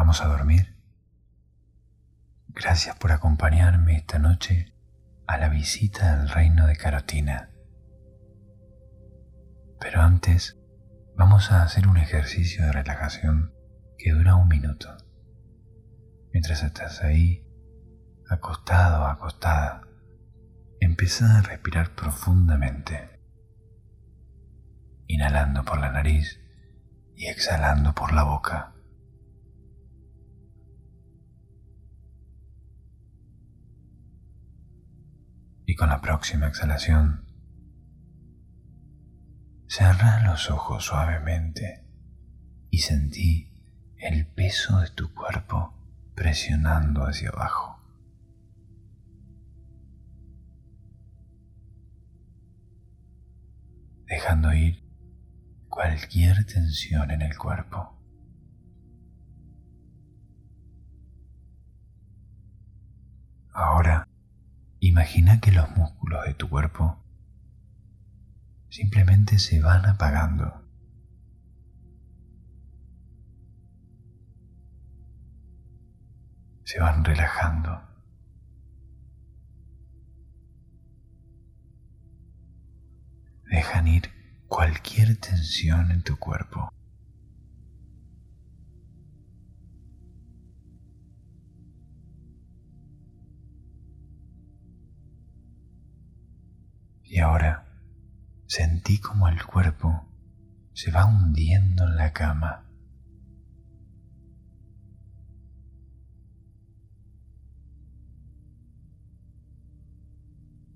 ¿Vamos 0.00 0.22
a 0.22 0.28
dormir? 0.28 0.78
Gracias 2.48 2.96
por 2.96 3.12
acompañarme 3.12 3.96
esta 3.96 4.18
noche 4.18 4.72
a 5.26 5.36
la 5.36 5.50
visita 5.50 6.14
al 6.14 6.30
reino 6.30 6.66
de 6.66 6.74
Carotina. 6.74 7.50
Pero 9.78 10.00
antes 10.00 10.58
vamos 11.18 11.52
a 11.52 11.62
hacer 11.62 11.86
un 11.86 11.98
ejercicio 11.98 12.64
de 12.64 12.72
relajación 12.72 13.52
que 13.98 14.12
dura 14.12 14.36
un 14.36 14.48
minuto. 14.48 14.88
Mientras 16.32 16.62
estás 16.62 17.02
ahí, 17.02 17.46
acostado 18.30 19.04
acostada, 19.04 19.82
empieza 20.80 21.36
a 21.36 21.42
respirar 21.42 21.94
profundamente, 21.94 23.20
inhalando 25.08 25.62
por 25.62 25.78
la 25.78 25.92
nariz 25.92 26.40
y 27.16 27.26
exhalando 27.26 27.94
por 27.94 28.14
la 28.14 28.22
boca. 28.22 28.79
Y 35.70 35.76
con 35.76 35.88
la 35.88 36.00
próxima 36.00 36.48
exhalación, 36.48 37.26
cerra 39.68 40.20
los 40.24 40.50
ojos 40.50 40.86
suavemente 40.86 41.86
y 42.70 42.78
sentí 42.78 43.52
el 43.96 44.26
peso 44.26 44.80
de 44.80 44.90
tu 44.90 45.14
cuerpo 45.14 45.72
presionando 46.16 47.04
hacia 47.04 47.28
abajo. 47.28 47.80
Dejando 54.06 54.52
ir 54.52 54.82
cualquier 55.68 56.44
tensión 56.46 57.12
en 57.12 57.22
el 57.22 57.38
cuerpo. 57.38 57.96
Ahora, 63.52 64.09
imagina 64.80 65.40
que 65.40 65.52
los 65.52 65.70
músculos 65.76 66.24
de 66.24 66.34
tu 66.34 66.48
cuerpo 66.48 67.04
simplemente 68.68 69.38
se 69.38 69.60
van 69.60 69.86
apagando. 69.86 70.64
Se 76.64 76.80
van 76.80 77.04
relajando. 77.04 77.82
Dejan 83.50 83.88
ir 83.88 84.10
cualquier 84.46 85.16
tensión 85.16 85.90
en 85.90 86.02
tu 86.02 86.16
cuerpo. 86.16 86.72
Y 97.20 97.22
ahora 97.22 97.66
sentí 98.46 98.98
como 98.98 99.28
el 99.28 99.44
cuerpo 99.44 100.08
se 100.72 100.90
va 100.90 101.04
hundiendo 101.04 101.86
en 101.86 101.96
la 101.96 102.14
cama. 102.14 102.64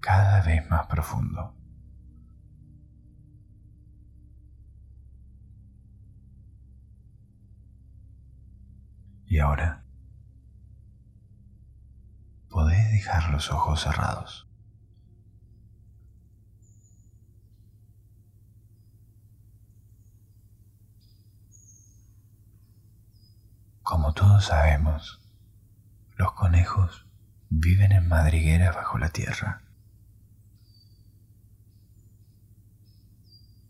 cada 0.00 0.42
vez 0.42 0.68
más 0.68 0.86
profundo. 0.86 1.56
Y 9.24 9.38
ahora 9.38 9.86
podés 12.50 12.92
dejar 12.92 13.30
los 13.30 13.50
ojos 13.50 13.80
cerrados. 13.80 14.53
Como 23.84 24.14
todos 24.14 24.46
sabemos, 24.46 25.20
los 26.16 26.32
conejos 26.32 27.06
viven 27.50 27.92
en 27.92 28.08
madrigueras 28.08 28.74
bajo 28.74 28.96
la 28.96 29.10
tierra. 29.10 29.62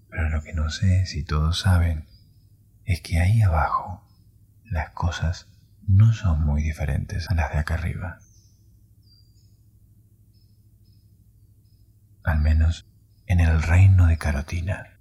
Pero 0.09 0.29
lo 0.29 0.41
que 0.45 0.53
no 0.53 0.71
sé 0.71 1.05
si 1.07 1.25
todos 1.25 1.59
saben 1.59 2.07
es 2.85 3.01
que 3.01 3.19
ahí 3.19 3.43
abajo 3.43 4.07
las 4.63 4.91
cosas 4.91 5.49
no 5.89 6.13
son 6.13 6.43
muy 6.43 6.63
diferentes 6.63 7.29
a 7.29 7.35
las 7.35 7.53
de 7.53 7.59
acá 7.59 7.75
arriba. 7.75 8.21
Al 12.23 12.41
menos 12.41 12.87
en 13.27 13.41
el 13.41 13.61
reino 13.61 14.07
de 14.07 14.17
Carotina. 14.17 14.94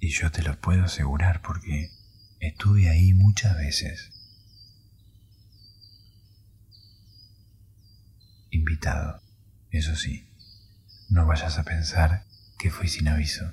Y 0.00 0.10
yo 0.10 0.30
te 0.30 0.42
lo 0.42 0.60
puedo 0.60 0.84
asegurar 0.84 1.42
porque 1.42 1.90
estuve 2.40 2.88
ahí 2.88 3.12
muchas 3.14 3.56
veces. 3.56 4.12
Invitado, 8.50 9.20
eso 9.70 9.96
sí, 9.96 10.28
no 11.08 11.26
vayas 11.26 11.58
a 11.58 11.64
pensar 11.64 12.24
que 12.58 12.70
fui 12.70 12.88
sin 12.88 13.08
aviso. 13.08 13.52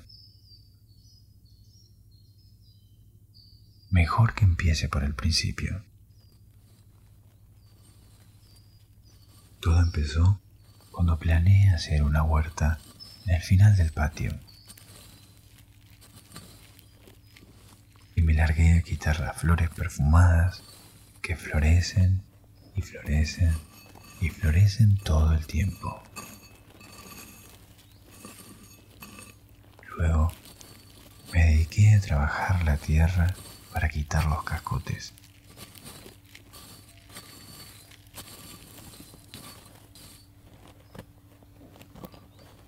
Mejor 3.90 4.34
que 4.34 4.44
empiece 4.44 4.88
por 4.88 5.04
el 5.04 5.14
principio. 5.14 5.84
Todo 9.60 9.80
empezó 9.80 10.40
cuando 10.90 11.18
planeé 11.18 11.70
hacer 11.70 12.02
una 12.02 12.22
huerta 12.22 12.78
en 13.26 13.34
el 13.34 13.42
final 13.42 13.76
del 13.76 13.92
patio. 13.92 14.38
Me 18.26 18.34
largué 18.34 18.76
a 18.76 18.82
quitar 18.82 19.20
las 19.20 19.36
flores 19.36 19.70
perfumadas 19.70 20.64
que 21.22 21.36
florecen 21.36 22.24
y 22.74 22.82
florecen 22.82 23.56
y 24.20 24.30
florecen 24.30 24.98
todo 24.98 25.32
el 25.32 25.46
tiempo. 25.46 26.02
Luego 29.96 30.32
me 31.32 31.44
dediqué 31.44 31.94
a 31.94 32.00
trabajar 32.00 32.64
la 32.64 32.76
tierra 32.78 33.32
para 33.72 33.88
quitar 33.88 34.26
los 34.26 34.42
cascotes. 34.42 35.14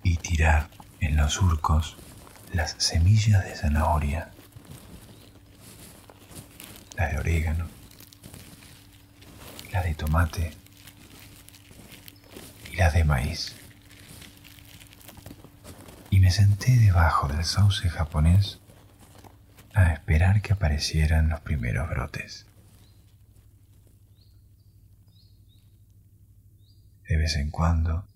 Y 0.04 0.18
tirar 0.18 0.70
en 1.00 1.16
los 1.16 1.32
surcos 1.32 1.96
las 2.52 2.76
semillas 2.78 3.44
de 3.44 3.56
zanahoria, 3.56 4.30
la 6.98 7.06
de 7.06 7.18
orégano, 7.18 7.68
la 9.72 9.82
de 9.82 9.94
tomate 9.94 10.50
y 12.72 12.76
la 12.76 12.90
de 12.90 13.04
maíz. 13.04 13.54
Y 16.10 16.18
me 16.18 16.32
senté 16.32 16.76
debajo 16.76 17.28
del 17.28 17.44
sauce 17.44 17.88
japonés 17.88 18.58
a 19.74 19.92
esperar 19.92 20.42
que 20.42 20.54
aparecieran 20.54 21.28
los 21.28 21.40
primeros 21.40 21.88
brotes. 21.88 22.46
De 27.08 27.16
vez 27.16 27.36
en 27.36 27.50
cuando, 27.52 28.08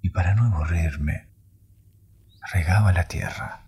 y 0.00 0.08
para 0.08 0.34
no 0.34 0.46
aburrirme, 0.46 1.28
regaba 2.50 2.92
la 2.94 3.04
tierra. 3.04 3.63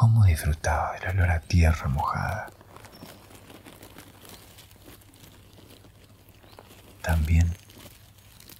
Cómo 0.00 0.24
disfrutaba 0.24 0.92
del 0.92 1.10
olor 1.10 1.30
a 1.30 1.40
tierra 1.40 1.86
mojada. 1.86 2.50
También 7.02 7.54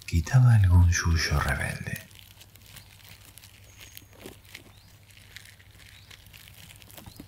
quitaba 0.05 0.57
algún 0.57 0.91
yuyo 0.91 1.41
rebelde. 1.41 1.99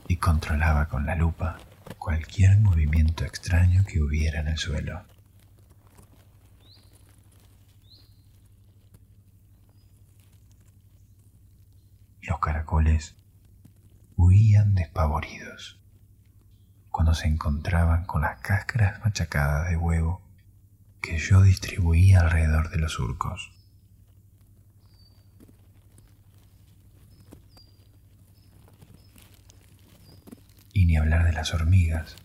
y 0.09 0.17
controlaba 0.17 0.88
con 0.88 1.06
la 1.06 1.14
lupa 1.14 1.56
cualquier 1.97 2.59
movimiento 2.59 3.25
extraño 3.25 3.82
que 3.87 4.03
hubiera 4.03 4.41
en 4.41 4.49
el 4.49 4.59
suelo. 4.59 5.06
Los 12.20 12.38
caracoles 12.41 13.17
huían 14.17 14.75
despavoridos. 14.75 15.81
Cuando 16.91 17.14
se 17.14 17.26
encontraban 17.26 18.05
con 18.05 18.23
las 18.23 18.41
cáscaras 18.41 19.00
machacadas 19.05 19.70
de 19.70 19.76
huevo 19.76 20.23
que 21.00 21.19
yo 21.19 21.43
distribuía 21.43 22.20
alrededor 22.20 22.70
de 22.70 22.79
los 22.79 22.93
surcos. 22.93 23.53
Y 30.73 30.87
ni 30.87 30.97
hablar 30.97 31.25
de 31.25 31.32
las 31.32 31.53
hormigas. 31.53 32.17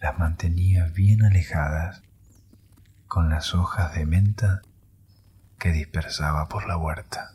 Las 0.00 0.18
mantenía 0.18 0.86
bien 0.86 1.24
alejadas 1.24 2.02
con 3.08 3.28
las 3.28 3.54
hojas 3.54 3.94
de 3.94 4.06
menta 4.06 4.62
que 5.58 5.70
dispersaba 5.70 6.48
por 6.48 6.66
la 6.66 6.76
huerta. 6.76 7.34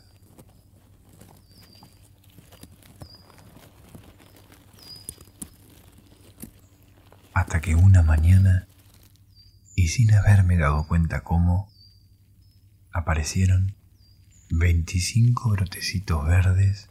Hasta 7.38 7.60
que 7.60 7.76
una 7.76 8.02
mañana, 8.02 8.66
y 9.76 9.86
sin 9.86 10.12
haberme 10.12 10.56
dado 10.56 10.88
cuenta 10.88 11.22
cómo, 11.22 11.70
aparecieron 12.90 13.76
25 14.50 15.50
brotecitos 15.50 16.26
verdes 16.26 16.88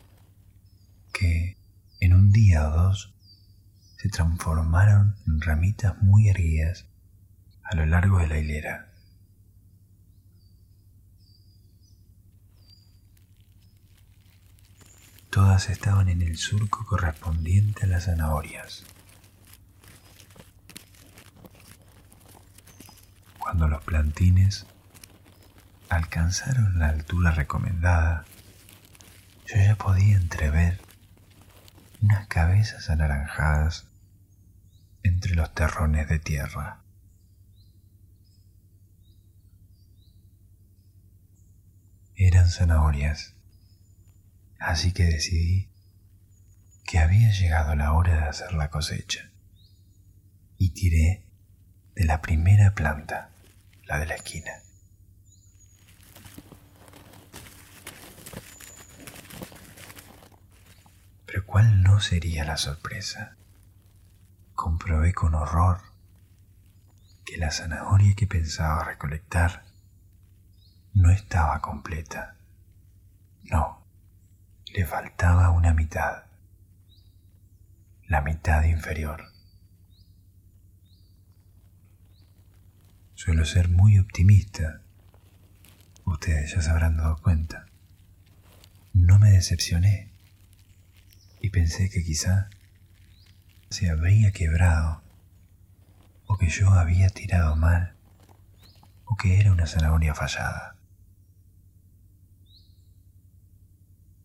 que 1.12 1.58
en 2.00 2.14
un 2.14 2.32
día 2.32 2.66
o 2.66 2.72
dos 2.72 3.14
se 3.98 4.08
transformaron 4.08 5.18
en 5.28 5.42
ramitas 5.42 6.02
muy 6.02 6.30
erguidas 6.30 6.86
a 7.62 7.76
lo 7.76 7.86
largo 7.86 8.20
de 8.20 8.28
la 8.28 8.40
hilera. 8.40 8.94
Todas 15.30 15.70
estaban 15.70 16.08
en 16.08 16.22
el 16.22 16.38
surco 16.38 16.86
correspondiente 16.86 17.84
a 17.84 17.88
las 17.88 18.06
zanahorias. 18.06 18.86
Cuando 23.48 23.70
los 23.70 23.82
plantines 23.86 24.68
alcanzaron 25.88 26.80
la 26.80 26.90
altura 26.90 27.32
recomendada, 27.32 28.26
yo 29.46 29.56
ya 29.56 29.78
podía 29.78 30.18
entrever 30.18 30.82
unas 32.02 32.28
cabezas 32.28 32.90
anaranjadas 32.90 33.88
entre 35.02 35.34
los 35.36 35.54
terrones 35.54 36.10
de 36.10 36.20
tierra. 36.20 36.82
Eran 42.16 42.50
zanahorias, 42.50 43.34
así 44.60 44.92
que 44.92 45.06
decidí 45.06 45.72
que 46.86 47.00
había 47.00 47.32
llegado 47.32 47.76
la 47.76 47.94
hora 47.94 48.14
de 48.18 48.24
hacer 48.24 48.52
la 48.52 48.70
cosecha 48.70 49.32
y 50.58 50.72
tiré 50.72 51.26
de 51.96 52.04
la 52.04 52.22
primera 52.22 52.76
planta, 52.76 53.32
la 53.88 54.00
de 54.00 54.06
la 54.06 54.16
esquina. 54.16 54.52
Pero 61.26 61.46
¿cuál 61.46 61.84
no 61.84 62.00
sería 62.00 62.44
la 62.44 62.58
sorpresa? 62.58 63.36
Comprobé 64.54 65.14
con 65.14 65.36
horror 65.36 65.82
que 67.26 67.38
la 67.38 67.52
zanahoria 67.52 68.16
que 68.16 68.28
pensaba 68.28 68.84
recolectar 68.84 69.64
no 70.94 71.12
estaba 71.12 71.62
completa. 71.62 72.36
No, 73.44 73.86
le 74.74 74.86
faltaba 74.86 75.52
una 75.52 75.74
mitad, 75.74 76.24
la 78.08 78.22
mitad 78.22 78.64
inferior. 78.64 79.37
Suelo 83.18 83.46
ser 83.46 83.68
muy 83.68 83.98
optimista, 83.98 84.84
ustedes 86.06 86.54
ya 86.54 86.62
se 86.62 86.70
habrán 86.70 86.98
dado 86.98 87.18
cuenta. 87.18 87.66
No 88.94 89.18
me 89.18 89.32
decepcioné 89.32 90.12
y 91.42 91.50
pensé 91.50 91.90
que 91.90 92.04
quizá 92.04 92.48
se 93.72 93.90
habría 93.90 94.32
quebrado 94.32 95.02
o 96.28 96.38
que 96.38 96.48
yo 96.48 96.70
había 96.70 97.10
tirado 97.10 97.56
mal 97.56 97.96
o 99.06 99.16
que 99.16 99.40
era 99.40 99.52
una 99.52 99.66
zanahoria 99.66 100.14
fallada. 100.14 100.76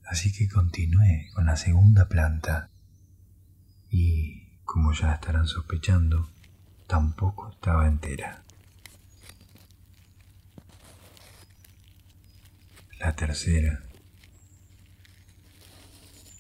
Así 0.05 0.35
que 0.35 0.50
continué 0.50 1.31
con 1.33 1.47
la 1.47 1.56
segunda 1.56 2.11
planta 2.11 2.69
y, 3.89 4.50
como 4.67 4.93
ya 4.93 5.15
estarán 5.15 5.47
sospechando, 5.47 6.31
tampoco 6.87 7.53
estaba 7.53 7.89
entera. 7.89 8.44
La 13.02 13.12
tercera, 13.16 13.82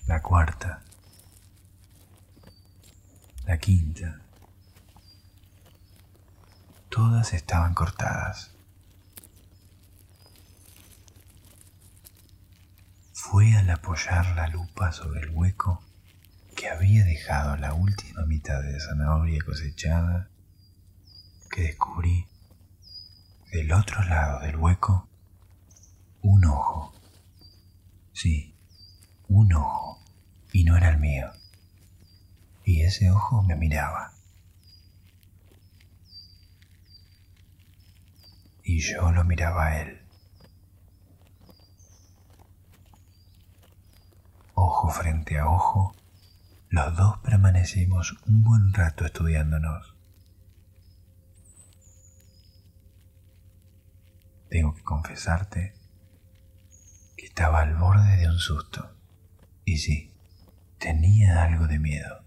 la 0.06 0.22
cuarta, 0.22 0.80
la 3.46 3.58
quinta, 3.58 4.22
todas 6.88 7.32
estaban 7.32 7.74
cortadas. 7.74 8.52
fue 13.12 13.56
al 13.56 13.68
apoyar 13.70 14.36
la 14.36 14.46
lupa 14.46 14.92
sobre 14.92 15.20
el 15.22 15.30
hueco 15.30 15.82
que 16.54 16.68
había 16.68 17.04
dejado 17.04 17.56
la 17.56 17.74
última 17.74 18.24
mitad 18.26 18.62
de 18.62 18.78
zanahoria 18.78 19.42
cosechada 19.44 20.28
que 21.50 21.62
descubrí 21.62 22.28
del 23.50 23.72
otro 23.72 24.04
lado 24.04 24.38
del 24.40 24.56
hueco 24.56 25.08
un 26.22 26.44
ojo. 26.44 26.92
Sí, 28.12 28.54
un 29.28 29.52
ojo, 29.52 30.02
y 30.52 30.64
no 30.64 30.76
era 30.76 30.90
el 30.90 30.98
mío. 30.98 31.30
Y 32.64 32.82
ese 32.82 33.10
ojo 33.10 33.42
me 33.42 33.56
miraba. 33.56 34.12
Y 38.64 38.78
yo 38.80 39.10
lo 39.10 39.24
miraba 39.24 39.66
a 39.66 39.82
él. 39.82 39.98
ojo 44.54 44.90
frente 44.90 45.38
a 45.38 45.48
ojo, 45.48 45.94
los 46.68 46.96
dos 46.96 47.18
permanecimos 47.18 48.16
un 48.26 48.42
buen 48.42 48.72
rato 48.72 49.04
estudiándonos. 49.04 49.96
Tengo 54.48 54.74
que 54.74 54.82
confesarte 54.82 55.81
estaba 57.22 57.60
al 57.62 57.74
borde 57.76 58.16
de 58.16 58.28
un 58.28 58.38
susto. 58.38 58.96
Y 59.64 59.78
sí, 59.78 60.12
tenía 60.78 61.44
algo 61.44 61.66
de 61.66 61.78
miedo. 61.78 62.24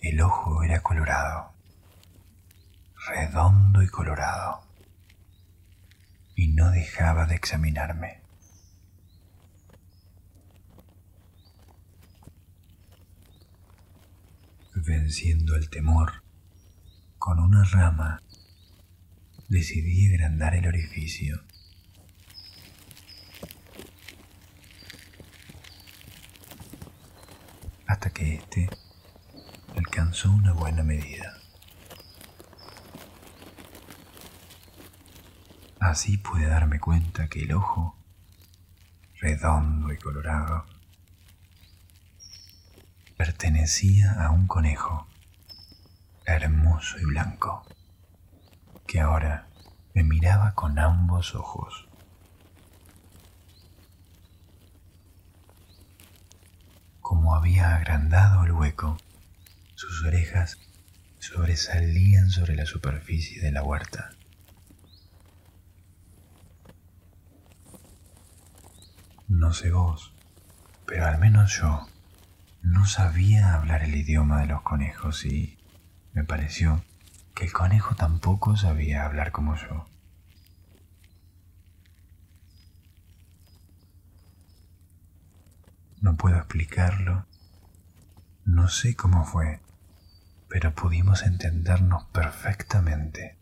El 0.00 0.20
ojo 0.20 0.62
era 0.62 0.82
colorado, 0.82 1.54
redondo 3.08 3.82
y 3.82 3.88
colorado 3.88 4.64
y 6.36 6.48
no 6.48 6.70
dejaba 6.70 7.26
de 7.26 7.36
examinarme. 7.36 8.20
Venciendo 14.74 15.56
el 15.56 15.70
temor, 15.70 16.22
con 17.18 17.38
una 17.38 17.64
rama 17.64 18.20
decidí 19.48 20.12
agrandar 20.12 20.54
el 20.54 20.66
orificio. 20.66 21.42
Hasta 27.86 28.10
que 28.10 28.34
éste 28.34 28.68
alcanzó 29.76 30.30
una 30.30 30.52
buena 30.52 30.82
medida. 30.82 31.38
Así 35.80 36.16
pude 36.16 36.46
darme 36.46 36.80
cuenta 36.80 37.28
que 37.28 37.42
el 37.42 37.52
ojo, 37.52 37.96
redondo 39.20 39.92
y 39.92 39.98
colorado, 39.98 40.64
pertenecía 43.16 44.12
a 44.24 44.30
un 44.30 44.46
conejo, 44.46 45.06
hermoso 46.24 46.98
y 46.98 47.04
blanco, 47.04 47.64
que 48.86 49.00
ahora 49.00 49.48
me 49.94 50.02
miraba 50.02 50.54
con 50.54 50.78
ambos 50.78 51.34
ojos. 51.34 51.88
Como 57.00 57.34
había 57.34 57.76
agrandado 57.76 58.44
el 58.44 58.52
hueco, 58.52 58.96
sus 59.74 60.04
orejas 60.04 60.58
sobresalían 61.18 62.30
sobre 62.30 62.54
la 62.56 62.66
superficie 62.66 63.40
de 63.40 63.52
la 63.52 63.62
huerta. 63.62 64.10
No 69.28 69.52
sé 69.52 69.70
vos, 69.70 70.14
pero 70.86 71.06
al 71.06 71.18
menos 71.18 71.58
yo 71.58 71.86
no 72.62 72.86
sabía 72.86 73.54
hablar 73.54 73.82
el 73.82 73.94
idioma 73.94 74.40
de 74.40 74.46
los 74.46 74.62
conejos 74.62 75.24
y 75.24 75.58
me 76.12 76.24
pareció 76.24 76.84
que 77.34 77.44
el 77.44 77.52
conejo 77.52 77.96
tampoco 77.96 78.56
sabía 78.56 79.04
hablar 79.04 79.32
como 79.32 79.56
yo. 79.56 79.88
No 86.00 86.16
puedo 86.16 86.36
explicarlo. 86.36 87.26
No 88.44 88.68
sé 88.68 88.94
cómo 88.94 89.24
fue, 89.24 89.60
pero 90.48 90.74
pudimos 90.74 91.22
entendernos 91.22 92.04
perfectamente. 92.12 93.38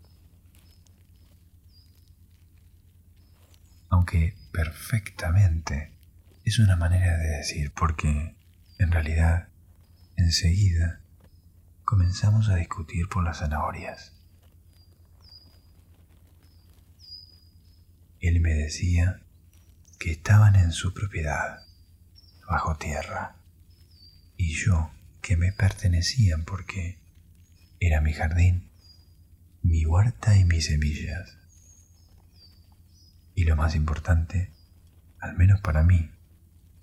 Aunque 3.91 4.37
perfectamente 4.53 5.93
es 6.45 6.59
una 6.59 6.77
manera 6.77 7.19
de 7.19 7.29
decir 7.37 7.73
porque, 7.73 8.37
en 8.79 8.91
realidad, 8.91 9.49
enseguida 10.17 11.02
comenzamos 11.93 12.49
a 12.49 12.57
discutir 12.57 13.07
por 13.07 13.23
las 13.23 13.41
zanahorias. 13.41 14.15
Él 18.19 18.41
me 18.41 18.55
decía 18.55 19.21
que 19.99 20.13
estaban 20.13 20.57
en 20.57 20.73
su 20.73 20.95
propiedad, 20.95 21.67
bajo 22.49 22.77
tierra, 22.77 23.37
y 24.39 24.55
yo 24.55 24.91
que 25.21 25.37
me 25.37 25.53
pertenecían 25.53 26.47
porque 26.47 26.99
era 27.79 28.01
mi 28.01 28.15
jardín, 28.15 28.71
mi 29.61 29.85
huerta 29.85 30.39
y 30.39 30.47
mis 30.47 30.65
semillas. 30.65 31.37
Y 33.35 33.45
lo 33.45 33.55
más 33.55 33.75
importante, 33.75 34.51
al 35.21 35.37
menos 35.37 35.61
para 35.61 35.83
mí, 35.83 36.11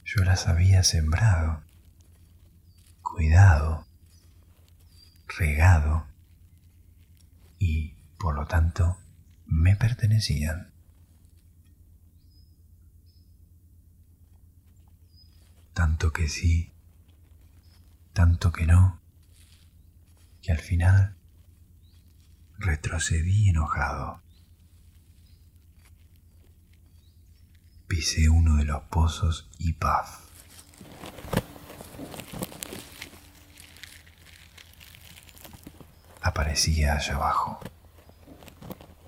yo 0.06 0.24
las 0.24 0.48
había 0.48 0.84
sembrado, 0.84 1.64
cuidado, 3.02 3.89
regado 5.38 6.08
y, 7.58 7.96
por 8.18 8.36
lo 8.36 8.46
tanto, 8.46 8.98
me 9.46 9.76
pertenecían. 9.76 10.72
Tanto 15.74 16.12
que 16.12 16.28
sí, 16.28 16.74
tanto 18.14 18.52
que 18.52 18.66
no, 18.66 19.00
que 20.42 20.52
al 20.52 20.60
final 20.60 21.16
retrocedí 22.58 23.50
enojado. 23.50 24.22
Pisé 27.88 28.30
uno 28.30 28.58
de 28.58 28.66
los 28.66 28.84
pozos 28.84 29.50
y 29.58 29.74
paf. 29.74 30.29
Aparecía 36.30 36.94
allá 36.94 37.16
abajo, 37.16 37.60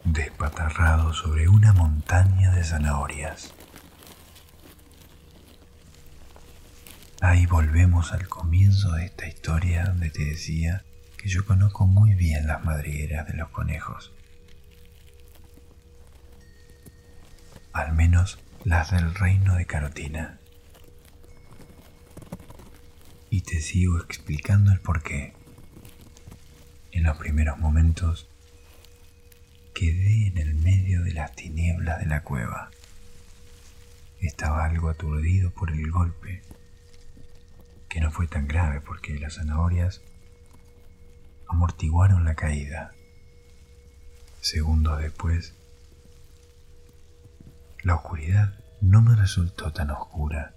despatarrado 0.05 1.13
sobre 1.13 1.47
una 1.47 1.71
montaña 1.71 2.49
de 2.49 2.63
zanahorias. 2.63 3.53
Ahí 7.21 7.45
volvemos 7.45 8.11
al 8.11 8.27
comienzo 8.27 8.93
de 8.93 9.05
esta 9.05 9.27
historia 9.27 9.85
donde 9.85 10.09
te 10.09 10.25
decía 10.25 10.83
que 11.15 11.29
yo 11.29 11.45
conozco 11.45 11.85
muy 11.85 12.15
bien 12.15 12.47
las 12.47 12.65
madrigueras 12.65 13.27
de 13.27 13.35
los 13.35 13.49
conejos. 13.49 14.11
Al 17.71 17.93
menos 17.93 18.39
las 18.65 18.89
del 18.89 19.13
reino 19.13 19.53
de 19.57 19.67
Carotina. 19.67 20.39
Y 23.29 23.41
te 23.41 23.61
sigo 23.61 23.99
explicando 23.99 24.71
el 24.71 24.79
porqué. 24.79 25.35
En 26.91 27.03
los 27.03 27.17
primeros 27.17 27.57
momentos 27.57 28.29
quedé 29.73 30.27
en 30.27 30.37
el 30.37 30.55
medio 30.55 31.03
de 31.03 31.13
las 31.13 31.33
tinieblas 31.35 31.99
de 31.99 32.05
la 32.05 32.23
cueva. 32.23 32.69
Estaba 34.19 34.65
algo 34.65 34.89
aturdido 34.89 35.51
por 35.51 35.71
el 35.71 35.89
golpe 35.89 36.41
que 37.89 38.01
no 38.01 38.11
fue 38.11 38.27
tan 38.27 38.47
grave 38.47 38.81
porque 38.81 39.19
las 39.19 39.35
zanahorias 39.35 40.01
amortiguaron 41.47 42.25
la 42.25 42.35
caída. 42.35 42.93
Segundos 44.41 44.99
después, 44.99 45.53
la 47.83 47.95
oscuridad 47.95 48.53
no 48.81 49.01
me 49.01 49.15
resultó 49.15 49.71
tan 49.71 49.91
oscura 49.91 50.55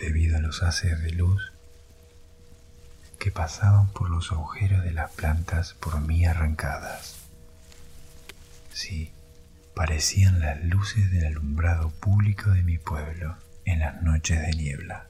debido 0.00 0.36
a 0.36 0.40
los 0.40 0.62
haces 0.62 1.00
de 1.02 1.12
luz 1.12 1.49
que 3.20 3.30
pasaban 3.30 3.86
por 3.92 4.08
los 4.08 4.32
agujeros 4.32 4.82
de 4.82 4.92
las 4.92 5.10
plantas 5.12 5.74
por 5.74 6.00
mí 6.00 6.24
arrancadas. 6.24 7.16
Sí, 8.72 9.12
parecían 9.74 10.40
las 10.40 10.64
luces 10.64 11.10
del 11.12 11.26
alumbrado 11.26 11.90
público 11.90 12.50
de 12.50 12.62
mi 12.62 12.78
pueblo 12.78 13.36
en 13.66 13.80
las 13.80 14.02
noches 14.02 14.40
de 14.40 14.52
niebla. 14.52 15.06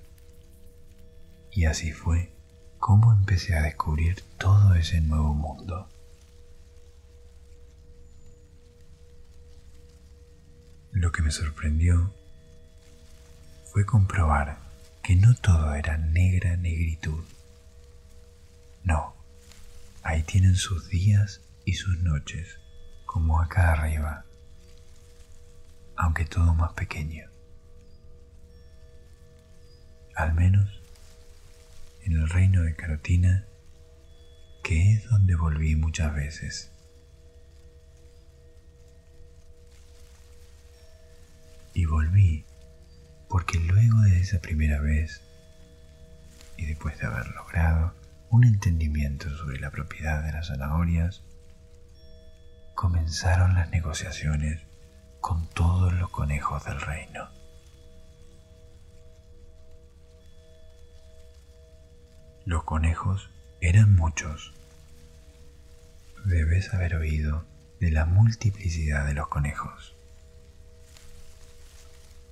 Y 1.53 1.67
así 1.67 1.93
fue 1.93 2.33
como 2.79 3.13
empecé 3.13 3.55
a 3.57 3.63
descubrir 3.63 4.23
todo 4.39 4.75
ese 4.75 5.01
nuevo 5.01 5.33
mundo. 5.33 5.89
Lo 10.91 11.13
que 11.13 11.23
me 11.23 11.31
sorprendió 11.31 12.13
fue 13.73 13.87
comprobar 13.87 14.59
que 15.05 15.15
no 15.15 15.33
todo 15.37 15.75
era 15.75 15.97
negra 15.97 16.57
negritud. 16.57 17.23
No, 18.85 19.15
ahí 20.03 20.23
tienen 20.23 20.57
sus 20.57 20.89
días 20.89 21.43
y 21.65 21.75
sus 21.75 21.99
noches, 22.01 22.59
como 23.07 23.41
acá 23.41 23.73
arriba, 23.73 24.25
aunque 25.97 26.25
todo 26.25 26.55
más 26.55 26.73
pequeño. 26.73 27.29
Al 30.17 30.35
menos 30.35 30.83
en 32.03 32.13
el 32.13 32.29
reino 32.29 32.63
de 32.63 32.75
Carotina, 32.75 33.47
que 34.63 34.95
es 34.95 35.09
donde 35.09 35.35
volví 35.35 35.77
muchas 35.77 36.15
veces. 36.15 36.73
Y 41.75 41.85
volví 41.85 42.45
porque 43.29 43.59
luego 43.59 44.01
de 44.01 44.21
esa 44.21 44.41
primera 44.41 44.81
vez, 44.81 45.23
y 46.57 46.67
después 46.67 46.99
de 46.99 47.07
haber 47.07 47.29
logrado 47.29 47.95
un 48.31 48.45
entendimiento 48.45 49.29
sobre 49.37 49.59
la 49.59 49.71
propiedad 49.71 50.23
de 50.23 50.33
las 50.33 50.47
zanahorias, 50.49 51.25
comenzaron 52.75 53.55
las 53.55 53.71
negociaciones 53.71 54.63
con 55.21 55.49
todos 55.49 55.93
los 55.95 56.11
conejos 56.11 56.65
del 56.65 56.81
reino. 56.81 57.29
Los 62.45 62.63
conejos 62.65 63.31
eran 63.61 63.97
muchos. 63.97 64.55
Debes 66.25 66.73
haber 66.73 66.95
oído 66.95 67.45
de 67.81 67.91
la 67.91 68.07
multiplicidad 68.07 69.07
de 69.07 69.15
los 69.15 69.29
conejos. 69.29 69.97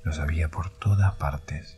Los 0.05 0.21
había 0.21 0.49
por 0.49 0.71
todas 0.71 1.15
partes. 1.17 1.78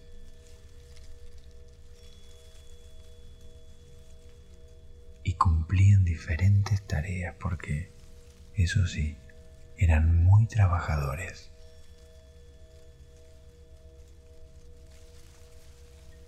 Y 5.23 5.35
cumplían 5.35 6.05
diferentes 6.05 6.87
tareas 6.87 7.37
porque, 7.39 7.93
eso 8.55 8.87
sí, 8.87 9.17
eran 9.77 10.23
muy 10.25 10.47
trabajadores. 10.47 11.51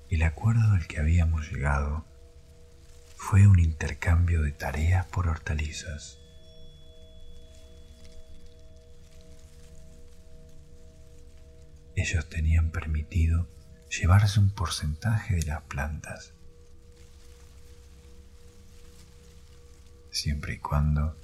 El 0.08 0.22
acuerdo 0.22 0.74
al 0.74 0.86
que 0.86 1.00
habíamos 1.00 1.50
llegado 1.50 2.04
fue 3.16 3.46
un 3.46 3.58
intercambio 3.58 4.42
de 4.42 4.52
tareas 4.52 5.06
por 5.06 5.28
hortalizas. 5.28 6.18
Ellos 11.94 12.28
tenían 12.28 12.70
permitido 12.72 13.48
llevarse 13.88 14.40
un 14.40 14.50
porcentaje 14.50 15.36
de 15.36 15.42
las 15.44 15.62
plantas, 15.62 16.34
siempre 20.22 20.54
y 20.54 20.58
cuando 20.58 21.16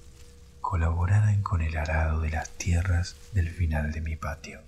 colaboraran 0.61 1.41
con 1.45 1.63
el 1.63 1.77
arado 1.77 2.21
de 2.21 2.31
las 2.31 2.51
tierras 2.51 3.15
del 3.33 3.49
final 3.49 3.93
de 3.93 4.01
mi 4.01 4.17
patio. 4.17 4.61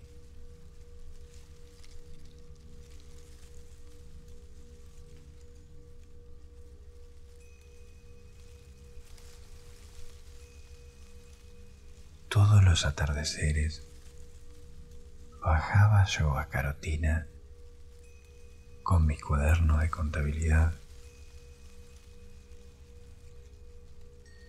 todos 12.28 12.62
los 12.62 12.87
atardeceres 12.87 13.84
bajaba 15.42 16.04
yo 16.04 16.38
a 16.38 16.46
Carotina 16.46 17.26
con 18.84 19.04
mi 19.04 19.18
cuaderno 19.18 19.78
de 19.78 19.90
contabilidad 19.90 20.75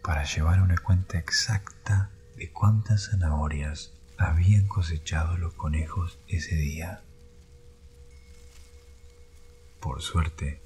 para 0.04 0.24
llevar 0.24 0.62
una 0.62 0.78
cuenta 0.78 1.18
exacta 1.18 2.12
de 2.36 2.52
cuántas 2.52 3.10
zanahorias 3.10 3.94
habían 4.18 4.68
cosechado 4.68 5.38
los 5.38 5.54
conejos 5.54 6.20
ese 6.28 6.56
día. 6.56 7.04
Por 9.80 10.02
suerte, 10.02 10.62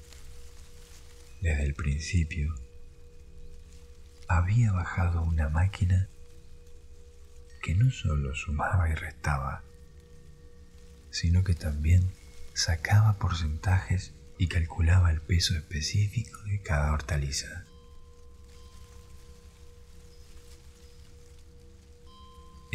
desde 1.40 1.64
el 1.64 1.74
principio, 1.74 2.54
había 4.28 4.72
bajado 4.72 5.22
una 5.22 5.48
máquina 5.48 6.08
que 7.62 7.74
no 7.74 7.90
solo 7.90 8.34
sumaba 8.34 8.88
y 8.88 8.94
restaba, 8.94 9.62
sino 11.10 11.44
que 11.44 11.54
también 11.54 12.10
sacaba 12.54 13.18
porcentajes 13.18 14.14
y 14.38 14.48
calculaba 14.48 15.10
el 15.10 15.20
peso 15.20 15.54
específico 15.54 16.42
de 16.44 16.60
cada 16.60 16.92
hortaliza. 16.92 17.65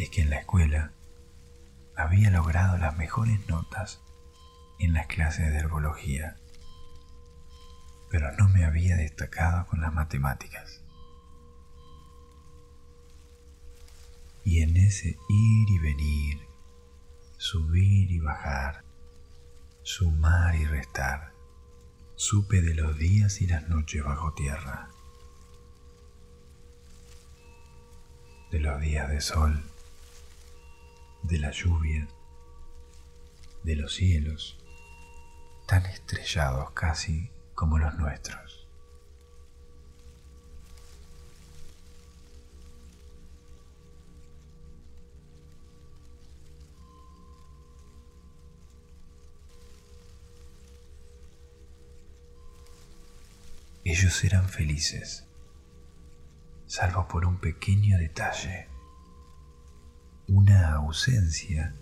Es 0.02 0.10
que 0.10 0.22
en 0.22 0.30
la 0.30 0.38
escuela 0.40 0.90
había 1.94 2.28
logrado 2.32 2.76
las 2.76 2.96
mejores 2.96 3.46
notas 3.46 4.02
en 4.80 4.94
las 4.94 5.06
clases 5.06 5.52
de 5.52 5.58
herbología, 5.58 6.38
pero 8.10 8.32
no 8.32 8.48
me 8.48 8.64
había 8.64 8.96
destacado 8.96 9.64
con 9.66 9.80
las 9.80 9.94
matemáticas. 9.94 10.82
Y 14.42 14.62
en 14.62 14.76
ese 14.76 15.10
ir 15.28 15.70
y 15.70 15.78
venir, 15.78 16.48
subir 17.36 18.10
y 18.10 18.18
bajar, 18.18 18.82
sumar 19.84 20.56
y 20.56 20.64
restar, 20.64 21.32
supe 22.16 22.60
de 22.60 22.74
los 22.74 22.98
días 22.98 23.40
y 23.40 23.46
las 23.46 23.68
noches 23.68 24.02
bajo 24.02 24.34
tierra, 24.34 24.88
de 28.50 28.58
los 28.58 28.80
días 28.80 29.08
de 29.08 29.20
sol, 29.20 29.62
de 31.22 31.38
la 31.38 31.50
lluvia, 31.50 32.08
de 33.62 33.76
los 33.76 33.94
cielos, 33.94 34.58
tan 35.66 35.86
estrellados 35.86 36.72
casi 36.72 37.30
como 37.54 37.78
los 37.78 37.94
nuestros. 37.94 38.68
Ellos 53.84 54.22
eran 54.24 54.48
felices, 54.48 55.26
salvo 56.66 57.06
por 57.08 57.26
un 57.26 57.38
pequeño 57.38 57.98
detalle, 57.98 58.71
una 60.28 60.72
ausencia 60.74 61.74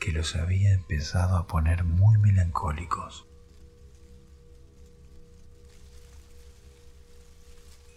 que 0.00 0.12
los 0.12 0.36
había 0.36 0.72
empezado 0.72 1.36
a 1.36 1.46
poner 1.46 1.84
muy 1.84 2.18
melancólicos. 2.18 3.26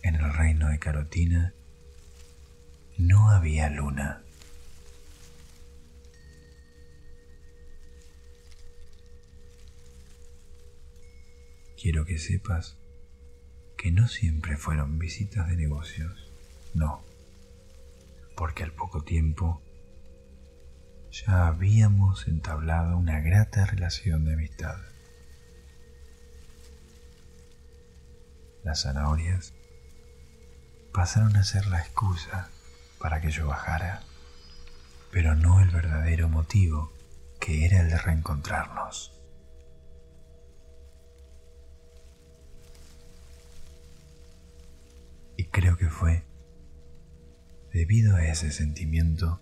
En 0.03 0.15
el 0.15 0.34
reino 0.34 0.69
de 0.69 0.79
Carotina 0.79 1.53
no 2.98 3.29
había 3.29 3.69
luna. 3.69 4.24
quiero 11.88 12.03
que 12.03 12.17
sepas 12.17 12.75
que 13.77 13.91
no 13.91 14.10
siempre 14.10 14.57
fueron 14.57 15.00
visitas 15.00 15.48
de 15.48 15.55
negocios, 15.55 16.29
no, 16.74 17.01
porque 18.38 18.63
al 18.63 18.72
poco 18.72 19.03
tiempo 19.03 19.63
ya 21.10 21.48
habíamos 21.48 22.28
entablado 22.28 22.95
una 22.95 23.19
grata 23.19 23.65
relación 23.65 24.26
de 24.26 24.34
amistad. 24.34 24.78
Las 28.63 28.84
zanahorias 28.84 29.56
pasaron 30.93 31.36
a 31.36 31.43
ser 31.43 31.65
la 31.65 31.80
excusa 31.80 32.52
para 33.00 33.21
que 33.21 33.32
yo 33.32 33.47
bajara, 33.47 34.04
pero 35.12 35.36
no 35.36 35.60
el 35.60 35.71
verdadero 35.71 36.30
motivo 36.30 36.93
que 37.39 37.65
era 37.65 37.82
el 37.82 37.89
de 37.89 37.97
reencontrarnos. 37.97 39.13
Y 45.38 45.45
creo 45.45 45.78
que 45.78 45.89
fue 45.89 46.26
debido 47.71 48.15
a 48.15 48.25
ese 48.25 48.51
sentimiento 48.51 49.41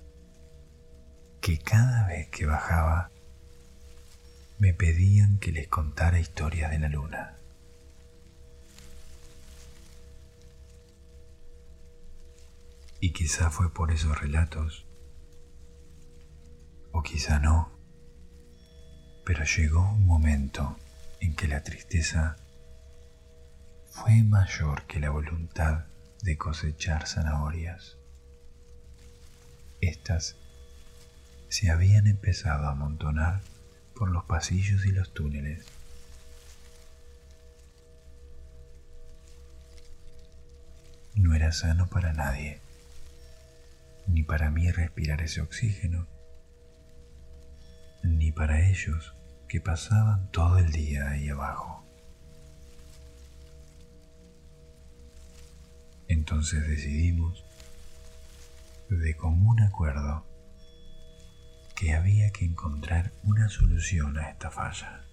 que 1.42 1.60
cada 1.60 2.08
vez 2.08 2.30
que 2.30 2.46
bajaba 2.46 3.12
me 4.58 4.74
pedían 4.74 5.38
que 5.40 5.52
les 5.52 5.68
contara 5.68 6.20
historias 6.20 6.72
de 6.72 6.80
la 6.80 6.90
luna. 6.90 7.38
Y 13.00 13.12
quizá 13.12 13.50
fue 13.50 13.72
por 13.74 13.92
esos 13.92 14.20
relatos, 14.20 14.88
o 16.92 17.04
quizá 17.04 17.40
no, 17.40 17.78
pero 19.26 19.44
llegó 19.44 19.82
un 19.92 20.06
momento 20.06 20.78
en 21.20 21.36
que 21.36 21.48
la 21.48 21.62
tristeza 21.62 22.38
fue 23.86 24.24
mayor 24.24 24.84
que 24.88 25.00
la 25.00 25.10
voluntad 25.10 25.86
de 26.22 26.38
cosechar 26.38 27.08
zanahorias. 27.08 27.95
Estas 29.88 30.36
se 31.48 31.70
habían 31.70 32.08
empezado 32.08 32.66
a 32.66 32.72
amontonar 32.72 33.42
por 33.96 34.10
los 34.10 34.24
pasillos 34.26 34.84
y 34.88 34.92
los 34.92 35.14
túneles. 35.14 35.64
No 41.14 41.36
era 41.36 41.52
sano 41.52 41.88
para 41.88 42.14
nadie, 42.14 42.60
ni 44.08 44.24
para 44.24 44.50
mí 44.50 44.72
respirar 44.72 45.22
ese 45.22 45.42
oxígeno, 45.42 46.08
ni 48.02 48.32
para 48.32 48.68
ellos 48.68 49.14
que 49.48 49.62
pasaban 49.62 50.32
todo 50.32 50.58
el 50.58 50.72
día 50.72 51.12
ahí 51.12 51.30
abajo. 51.30 51.86
Entonces 56.08 56.68
decidimos, 56.68 57.45
de 58.90 59.16
común 59.16 59.62
acuerdo, 59.62 60.26
que 61.76 61.94
había 61.94 62.32
que 62.32 62.46
encontrar 62.46 63.12
una 63.24 63.50
solución 63.50 64.18
a 64.18 64.30
esta 64.30 64.50
falla. 64.52 65.06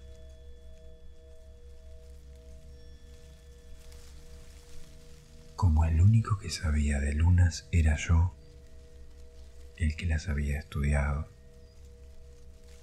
Como 5.55 5.85
el 5.85 6.01
único 6.01 6.37
que 6.37 6.49
sabía 6.49 6.99
de 6.99 7.13
lunas 7.13 7.67
era 7.71 7.95
yo, 7.97 8.33
el 9.77 9.95
que 9.95 10.05
las 10.05 10.29
había 10.29 10.59
estudiado, 10.59 11.27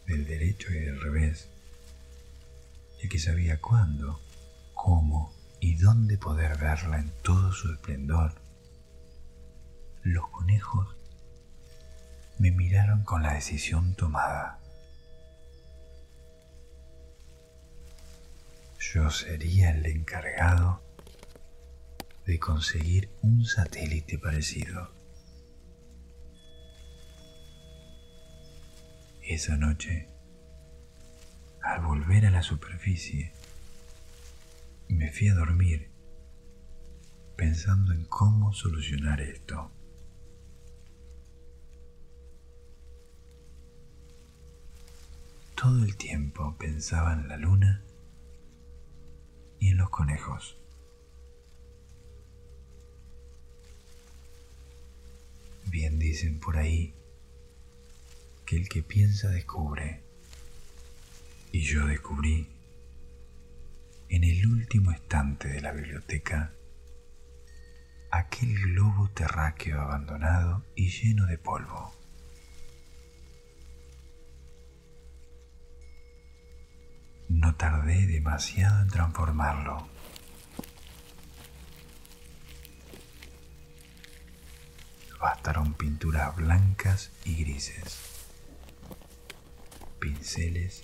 del 0.07 0.26
derecho 0.26 0.72
y 0.72 0.79
del 0.81 1.00
revés, 1.00 1.48
el 3.00 3.09
que 3.09 3.18
sabía 3.18 3.61
cuándo, 3.61 4.20
cómo 4.74 5.33
y 5.61 5.76
dónde 5.76 6.18
poder 6.18 6.59
verla 6.59 6.98
en 6.98 7.11
todo 7.22 7.53
su 7.53 7.72
esplendor. 7.72 8.39
Los 10.03 10.29
conejos 10.29 10.97
me 12.39 12.51
miraron 12.51 13.05
con 13.05 13.23
la 13.23 13.35
decisión 13.35 13.95
tomada. 13.95 14.59
Yo 18.79 19.11
sería 19.11 19.71
el 19.71 19.85
encargado 19.85 20.83
de 22.25 22.39
conseguir 22.39 23.11
un 23.21 23.45
satélite 23.45 24.19
parecido. 24.19 24.91
Esa 29.23 29.57
noche, 29.57 30.09
al 31.63 31.83
volver 31.83 32.27
a 32.27 32.31
la 32.31 32.43
superficie, 32.43 33.35
me 34.89 35.13
fui 35.13 35.29
a 35.29 35.35
dormir 35.35 35.91
pensando 37.37 37.93
en 37.93 38.07
cómo 38.07 38.53
solucionar 38.53 39.21
esto. 39.21 39.71
Todo 45.61 45.85
el 45.85 45.94
tiempo 45.94 46.57
pensaba 46.57 47.12
en 47.12 47.29
la 47.29 47.37
luna 47.37 47.85
y 49.59 49.68
en 49.68 49.77
los 49.77 49.90
conejos. 49.90 50.57
Bien 55.66 55.99
dicen 55.99 56.40
por 56.40 56.57
ahí 56.57 56.94
que 58.46 58.57
el 58.57 58.70
que 58.70 58.83
piensa 58.83 59.29
descubre. 59.29 60.03
Y 61.53 61.61
yo 61.61 61.87
descubrí 61.87 62.49
en 64.09 64.25
el 64.25 64.46
último 64.46 64.92
estante 64.92 65.49
de 65.49 65.61
la 65.61 65.73
biblioteca 65.73 66.55
aquel 68.11 68.55
globo 68.62 69.11
terráqueo 69.11 69.79
abandonado 69.79 70.64
y 70.75 70.88
lleno 70.88 71.27
de 71.27 71.37
polvo. 71.37 72.00
No 77.31 77.55
tardé 77.55 78.07
demasiado 78.09 78.83
en 78.83 78.88
transformarlo. 78.88 79.88
Bastaron 85.21 85.75
pinturas 85.75 86.35
blancas 86.35 87.12
y 87.25 87.37
grises, 87.45 88.27
pinceles 90.01 90.83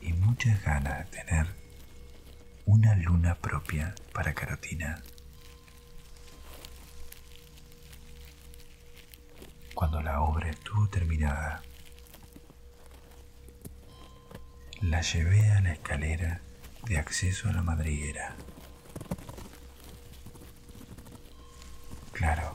y 0.00 0.14
muchas 0.14 0.64
ganas 0.64 1.10
de 1.10 1.18
tener 1.18 1.46
una 2.64 2.94
luna 2.96 3.34
propia 3.34 3.94
para 4.14 4.32
Carotina. 4.32 5.02
Cuando 9.74 10.00
la 10.00 10.22
obra 10.22 10.48
estuvo 10.48 10.88
terminada, 10.88 11.62
la 14.80 15.02
llevé 15.02 15.50
a 15.50 15.60
la 15.60 15.72
escalera 15.72 16.40
de 16.86 16.98
acceso 16.98 17.48
a 17.48 17.52
la 17.52 17.62
madriguera. 17.62 18.34
Claro, 22.12 22.54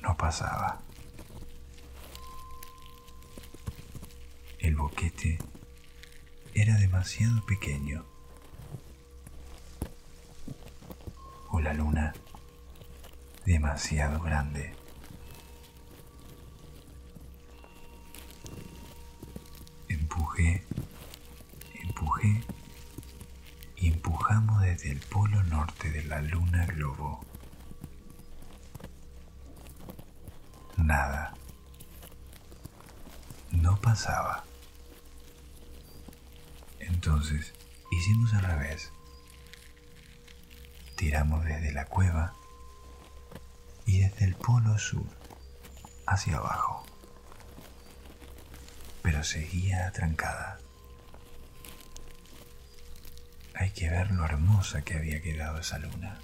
no 0.00 0.16
pasaba. 0.16 0.80
El 4.58 4.76
boquete 4.76 5.38
era 6.54 6.76
demasiado 6.76 7.44
pequeño. 7.46 8.04
O 11.48 11.60
la 11.60 11.72
luna 11.74 12.12
demasiado 13.44 14.20
grande. 14.20 14.74
Empujé, 19.88 20.64
y 23.76 23.88
empujamos 23.88 24.62
desde 24.62 24.90
el 24.90 25.00
polo 25.00 25.42
norte 25.44 25.90
de 25.90 26.04
la 26.04 26.20
luna 26.22 26.66
globo. 26.66 27.24
Nada. 30.76 31.34
No 33.50 33.80
pasaba. 33.80 34.44
Entonces 36.78 37.52
hicimos 37.90 38.32
al 38.34 38.44
revés. 38.44 38.92
Tiramos 40.96 41.44
desde 41.44 41.72
la 41.72 41.86
cueva 41.86 42.34
y 43.84 44.00
desde 44.00 44.26
el 44.26 44.36
polo 44.36 44.78
sur 44.78 45.06
hacia 46.06 46.36
abajo. 46.36 46.84
Pero 49.02 49.24
seguía 49.24 49.88
atrancada. 49.88 50.60
Hay 53.54 53.70
que 53.70 53.88
ver 53.90 54.10
lo 54.10 54.24
hermosa 54.24 54.82
que 54.82 54.96
había 54.96 55.20
quedado 55.20 55.58
esa 55.58 55.78
luna. 55.78 56.18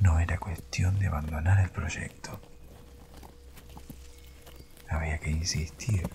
No 0.00 0.20
era 0.20 0.38
cuestión 0.38 0.98
de 0.98 1.06
abandonar 1.08 1.60
el 1.60 1.70
proyecto. 1.70 2.40
Había 4.88 5.18
que 5.18 5.30
insistir. 5.30 6.08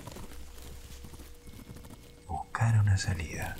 Buscar 2.28 2.80
una 2.80 2.98
salida. 2.98 3.58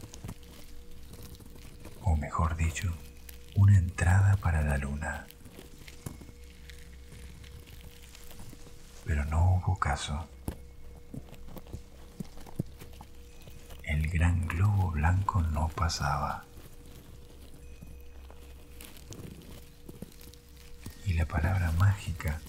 O 2.04 2.16
mejor 2.16 2.56
dicho, 2.56 2.94
una 3.56 3.78
entrada 3.78 4.38
para 4.38 4.62
la 4.62 4.78
luna. 4.78 5.28
Pero 9.06 9.26
no 9.26 9.56
hubo 9.56 9.78
caso. 9.78 10.28
El 13.84 14.08
gran 14.10 14.48
globo 14.48 14.91
blanco 15.02 15.42
no 15.42 15.68
pasaba. 15.70 16.46
Y 21.08 21.14
la 21.14 21.26
palabra 21.26 21.72
mágica 21.72 22.40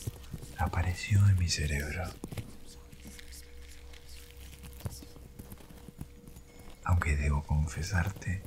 apareció 0.58 1.26
en 1.30 1.38
mi 1.38 1.48
cerebro. 1.48 2.04
Aunque 6.84 7.16
debo 7.16 7.42
confesarte 7.42 8.42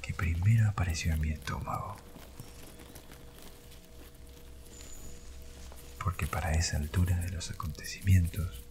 que 0.00 0.14
primero 0.14 0.70
apareció 0.70 1.12
en 1.12 1.20
mi 1.20 1.30
estómago. 1.32 1.96
Porque 6.02 6.26
para 6.26 6.52
esa 6.52 6.78
altura 6.78 7.18
de 7.18 7.28
los 7.28 7.50
acontecimientos, 7.50 8.64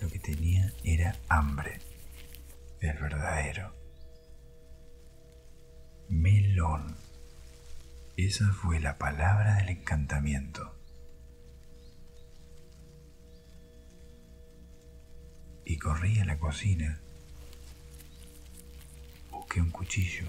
lo 0.00 0.08
que 0.08 0.18
tenía 0.18 0.72
era 0.82 1.14
hambre 1.28 1.78
del 2.80 2.96
verdadero. 2.96 3.77
Melón. 6.08 6.96
Esa 8.16 8.50
fue 8.52 8.80
la 8.80 8.96
palabra 8.96 9.56
del 9.56 9.68
encantamiento. 9.68 10.74
Y 15.64 15.76
corrí 15.76 16.18
a 16.18 16.24
la 16.24 16.38
cocina. 16.38 16.98
Busqué 19.30 19.60
un 19.60 19.70
cuchillo. 19.70 20.26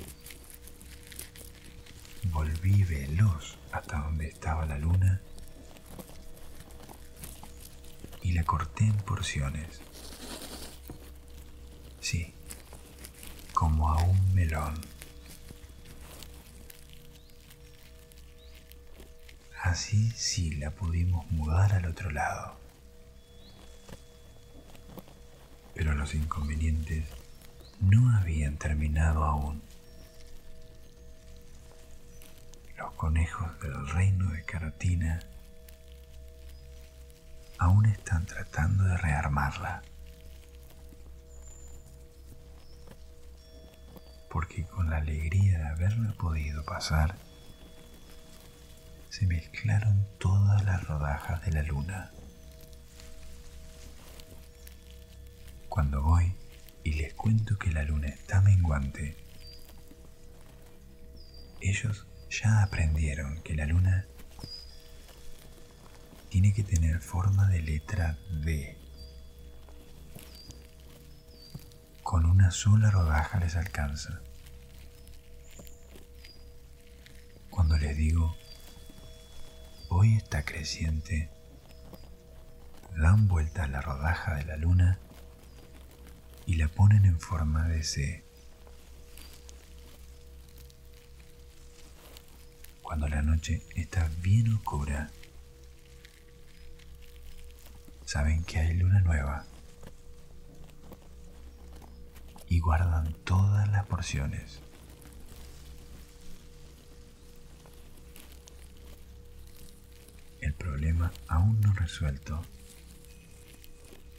Volví 2.25 2.83
veloz 2.83 3.57
hasta 3.71 3.99
donde 3.99 4.27
estaba 4.27 4.65
la 4.65 4.77
luna 4.77 5.21
y 8.21 8.33
la 8.33 8.43
corté 8.43 8.83
en 8.83 8.97
porciones. 8.97 9.81
Sí, 12.01 12.33
como 13.53 13.89
a 13.89 14.03
un 14.03 14.33
melón. 14.33 14.98
Así 19.61 20.09
sí 20.11 20.55
la 20.55 20.71
pudimos 20.71 21.29
mudar 21.31 21.73
al 21.73 21.85
otro 21.85 22.09
lado. 22.11 22.57
Pero 25.75 25.93
los 25.95 26.15
inconvenientes 26.15 27.05
no 27.81 28.17
habían 28.17 28.57
terminado 28.57 29.25
aún. 29.25 29.61
Los 32.77 32.93
conejos 32.93 33.59
del 33.59 33.89
reino 33.89 34.31
de 34.31 34.43
Carotina 34.45 35.19
aún 37.57 37.85
están 37.85 38.25
tratando 38.25 38.85
de 38.85 38.97
rearmarla. 38.97 39.81
Porque 44.29 44.63
con 44.65 44.89
la 44.89 44.97
alegría 44.97 45.57
de 45.59 45.67
haberla 45.67 46.13
podido 46.13 46.63
pasar, 46.63 47.15
se 49.09 49.25
mezclaron 49.25 50.07
todas 50.19 50.63
las 50.63 50.83
rodajas 50.87 51.43
de 51.45 51.51
la 51.51 51.63
luna. 51.63 52.11
Cuando 55.67 56.01
voy 56.01 56.35
y 56.83 56.93
les 56.93 57.13
cuento 57.13 57.57
que 57.57 57.71
la 57.71 57.83
luna 57.83 58.07
está 58.07 58.41
menguante, 58.41 59.17
ellos 61.59 62.07
ya 62.29 62.63
aprendieron 62.63 63.41
que 63.41 63.55
la 63.55 63.65
luna 63.65 64.05
tiene 66.29 66.53
que 66.53 66.63
tener 66.63 66.99
forma 66.99 67.47
de 67.49 67.61
letra 67.61 68.17
D. 68.43 68.77
Con 72.03 72.25
una 72.25 72.51
sola 72.51 72.91
rodaja 72.91 73.39
les 73.39 73.55
alcanza. 73.55 74.21
Cuando 77.49 77.77
les 77.77 77.97
digo 77.97 78.35
hoy 79.99 80.15
está 80.15 80.45
creciente, 80.45 81.29
dan 82.95 83.27
vuelta 83.27 83.65
a 83.65 83.67
la 83.67 83.81
rodaja 83.81 84.35
de 84.35 84.45
la 84.45 84.55
luna 84.55 84.97
y 86.45 86.55
la 86.55 86.69
ponen 86.69 87.03
en 87.03 87.19
forma 87.19 87.67
de 87.67 87.83
C. 87.83 88.23
Cuando 92.81 93.09
la 93.09 93.21
noche 93.21 93.61
está 93.75 94.09
bien 94.21 94.53
oscura, 94.53 95.11
saben 98.05 98.45
que 98.45 98.59
hay 98.59 98.75
luna 98.75 99.01
nueva 99.01 99.47
y 102.47 102.61
guardan 102.61 103.15
todas 103.25 103.67
las 103.67 103.85
porciones. 103.85 104.61
El 110.41 110.53
problema 110.53 111.11
aún 111.27 111.59
no 111.61 111.73
resuelto 111.73 112.41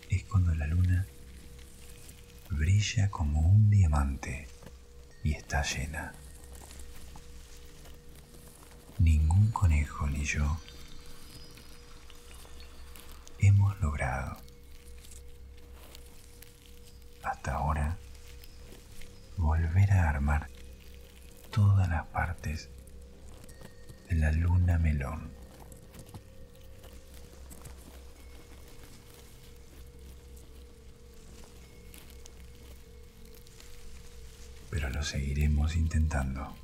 es 0.09 0.25
cuando 0.25 0.55
la 0.55 0.67
luna 0.67 1.07
brilla 2.51 3.11
como 3.11 3.41
un 3.41 3.71
diamante 3.71 4.49
y 5.23 5.33
está 5.33 5.63
llena. 5.63 6.13
Ningún 8.99 9.51
conejo 9.51 10.09
ni 10.09 10.25
yo 10.25 10.61
hemos 13.39 13.81
logrado 13.81 14.37
hasta 17.23 17.55
ahora 17.55 17.97
volver 19.37 19.91
a 19.93 20.11
armar 20.11 20.51
todas 21.51 21.89
las 21.89 22.07
partes 22.09 22.69
de 24.09 24.17
la 24.17 24.33
luna 24.33 24.79
melón. 24.79 25.40
Seguiremos 35.03 35.77
intentando. 35.77 36.55